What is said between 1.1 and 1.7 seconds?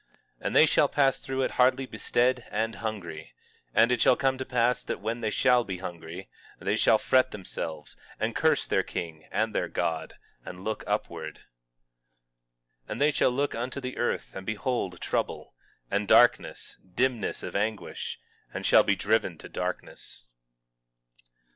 through it